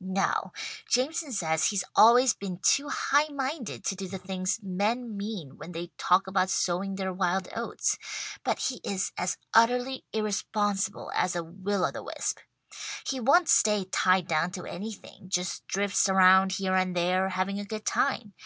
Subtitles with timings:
[0.00, 0.54] "No.
[0.88, 5.72] Jameson says he's always been too high minded to do the things men mean when
[5.72, 7.98] they talk about sowing their wild oats;
[8.44, 12.38] but he is as utterly irresponsible as a will o the wisp.
[13.06, 17.66] He won't stay tied down to anything just drifts around, here and there, having a
[17.66, 18.32] good time.